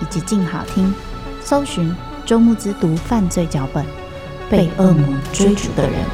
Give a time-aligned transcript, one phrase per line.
[0.00, 0.92] 以及静好听，
[1.40, 1.94] 搜寻
[2.24, 3.84] 周慕之读犯罪脚本，
[4.50, 6.04] 被恶魔追逐的人。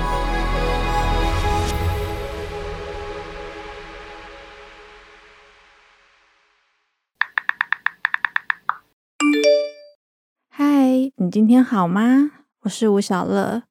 [10.48, 10.64] 嗨，
[11.16, 12.30] 你今天好吗？
[12.62, 13.62] 我是吴晓乐，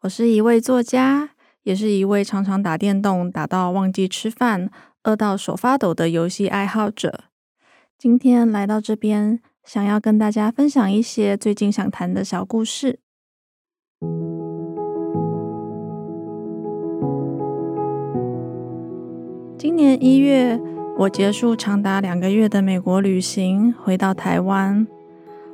[0.00, 1.30] 我是一位作家。
[1.64, 4.70] 也是一位常常打电动打到忘记吃饭、
[5.02, 7.24] 饿到手发抖的游戏爱好者。
[7.98, 13.00] 今天来到这边，想要跟大家分享一些最近想谈的小故事。
[19.58, 20.58] 今年一月，
[21.00, 24.86] 我结束长达两个月的美国旅行，回到台湾，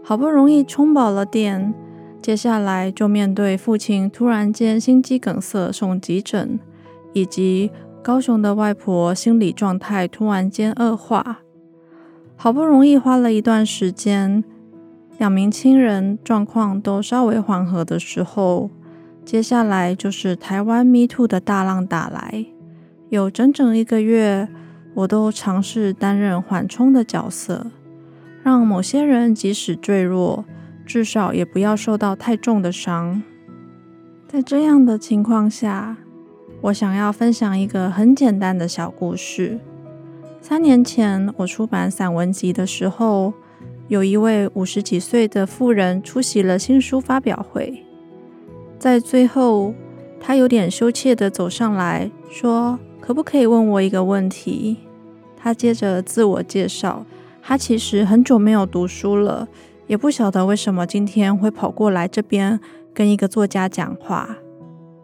[0.04, 1.74] 好不容易充饱了电。
[2.22, 6.60] 接下来就面对父亲突然间心肌梗塞送急诊，
[7.14, 11.40] 以及高雄的外婆心理状态突然间恶化。
[12.36, 14.44] 好不容易花了一段时间，
[15.18, 18.70] 两名亲人状况都稍微缓和的时候，
[19.24, 22.46] 接下来就是台湾 Me Too 的大浪打来。
[23.08, 24.48] 有整整一个月，
[24.94, 27.66] 我都尝试担任缓冲的角色，
[28.42, 30.44] 让某些人即使坠落。
[30.86, 33.22] 至少也不要受到太重的伤。
[34.28, 35.96] 在这样的情况下，
[36.60, 39.58] 我想要分享一个很简单的小故事。
[40.46, 43.32] 三年前，我出版散文集的时候，
[43.88, 47.82] 有一位五十几岁的妇人出席了新书发表会。
[48.78, 49.72] 在最后，
[50.20, 54.76] 她有点羞怯地走上来说：“可不可以问我一个问题？”
[55.34, 57.06] 她接着自我介绍，
[57.40, 59.48] 她其实很久没有读书了。
[59.86, 62.60] 也不晓得为什么今天会跑过来这边
[62.92, 64.36] 跟一个作家讲话。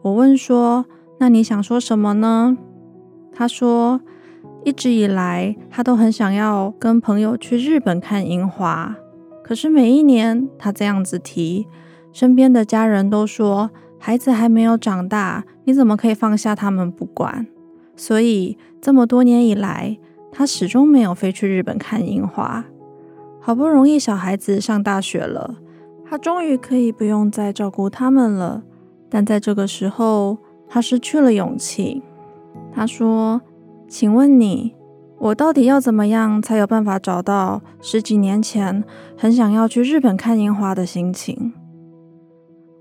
[0.03, 0.85] 我问说
[1.19, 2.59] ：“那你想说什么呢？”
[3.33, 4.03] 她说
[4.65, 8.97] ：“一直以来，他都很想要跟朋友去日本看樱花。
[9.43, 11.67] 可是每一年他这样子提，
[12.13, 17.47] 身边的家人都说孩子还没有长大，你怎么可以放下他们不管？
[17.97, 19.99] 所以这么多年以来，
[20.31, 22.65] 他始终没有飞去日本看樱花。”
[23.43, 25.57] 好不容易小孩子上大学了，
[26.05, 28.63] 他终于可以不用再照顾他们了。
[29.09, 30.37] 但在这个时候，
[30.69, 32.03] 他失去了勇气。
[32.73, 33.41] 他说
[33.91, 34.73] ：“请问你，
[35.19, 38.85] 我到底要怎么样才有办法找到十几年前
[39.19, 41.53] 很想要去日本看樱花的心情？”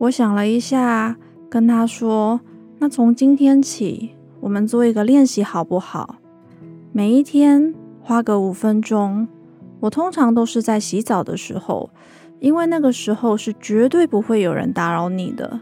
[0.02, 1.18] 我想了一下，
[1.50, 2.40] 跟他说
[2.78, 6.18] ：“那从今天起，我们做一个练习好不好？
[6.92, 9.28] 每一天花个五分钟。”
[9.82, 11.90] 我通常都是在洗澡的时候，
[12.40, 15.62] 因为那个时候是绝对不会有人打扰你的。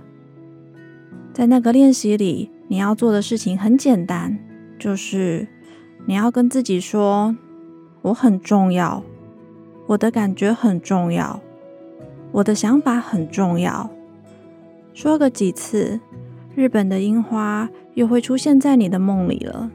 [1.31, 4.39] 在那个练习里，你要做的事情很简单，
[4.79, 5.47] 就是
[6.05, 7.35] 你要跟自己说
[8.03, 9.03] ：“我很重要，
[9.87, 11.39] 我的感觉很重要，
[12.31, 13.89] 我的想法很重要。”
[14.93, 15.99] 说个几次，
[16.55, 19.69] 日本的樱花又会出现在你的梦里了。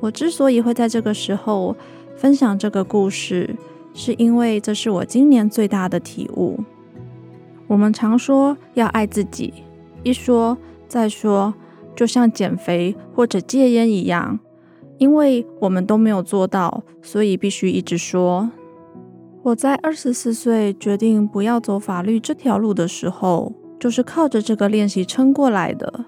[0.00, 1.76] 我之所以会在这个时候，
[2.16, 3.54] 分享这个故事，
[3.94, 6.58] 是因为这是我今年最大的体悟。
[7.66, 9.52] 我们常说要爱自己，
[10.02, 10.56] 一说
[10.88, 11.54] 再说，
[11.94, 14.38] 就像减肥或者戒烟一样，
[14.98, 18.50] 因为我们都没有做到，所以必须一直说。
[19.42, 26.04] 我在二十四岁决定不要走法律这条路的时候，就是靠着这个练习撑过来的。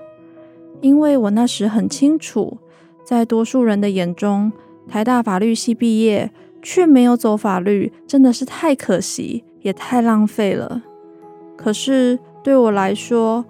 [0.83, 2.59] 因为我那时很清楚，
[3.05, 4.53] 在多数人的眼中，
[4.89, 6.31] 台大法律系毕业
[6.61, 10.83] 却没有走法律，真的是太可惜，也太浪费了。
[11.57, 13.45] 可是对我来说，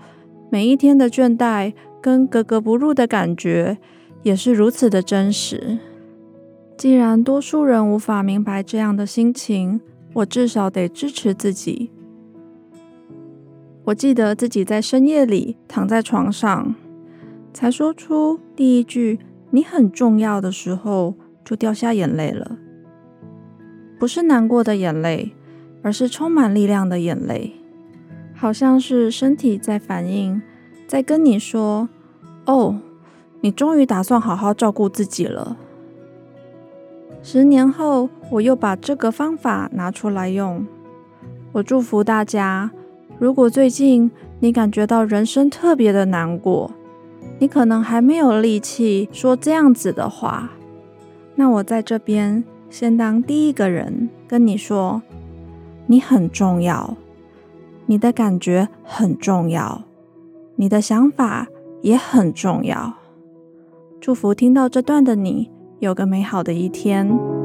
[0.50, 3.78] 每一天的倦怠跟格格不入的感觉，
[4.24, 5.78] 也是如此的真实。
[6.76, 9.80] 既然多数人无法明白这样的心情，
[10.14, 11.92] 我至少得支持自己。
[13.84, 16.74] 我记得自己在深夜里躺在床上，
[17.52, 19.20] 才说出第一句
[19.50, 21.14] “你很重要”的时候，
[21.44, 22.58] 就掉下眼泪了。
[23.98, 25.32] 不是难过的眼泪，
[25.82, 27.52] 而是充满力量的眼泪，
[28.34, 30.42] 好像是身体在反应，
[30.86, 31.88] 在跟你说
[32.46, 32.78] ：“哦，
[33.40, 35.56] 你终于打算好好照顾自己了。”
[37.22, 40.66] 十年后，我又把这个方法拿出来用。
[41.52, 42.70] 我祝福大家，
[43.18, 44.10] 如果最近
[44.40, 46.72] 你感觉到人生特别的难过，
[47.38, 50.50] 你可能还没有力气说这样子的话，
[51.36, 55.00] 那我在这边先当第一个人跟你说，
[55.86, 56.96] 你很重要，
[57.86, 59.82] 你的感觉很重要，
[60.56, 61.46] 你的想法
[61.82, 62.94] 也很重要。
[64.00, 65.52] 祝福听到这段的你。
[65.82, 67.41] 有个美好的一天。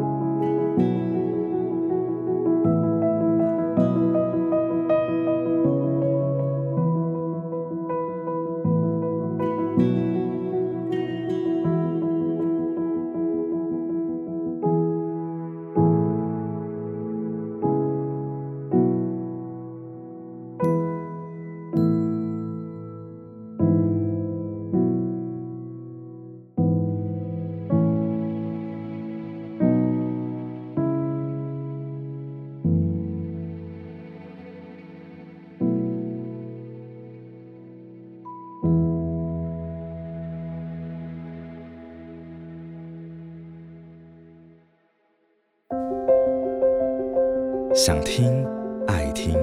[47.78, 48.44] 想听
[48.88, 49.36] 爱听，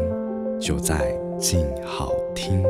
[0.58, 2.64] 就在静好听。